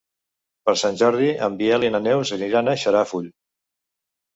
[0.69, 3.33] Per Sant Jordi en Biel i na Neus aniran a Xarafull.